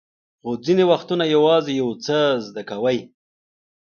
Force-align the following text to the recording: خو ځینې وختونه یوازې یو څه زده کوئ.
خو 0.41 0.49
ځینې 0.65 0.83
وختونه 0.91 1.23
یوازې 1.35 1.71
یو 1.81 1.89
څه 2.05 2.17
زده 2.47 2.63
کوئ. 2.69 2.99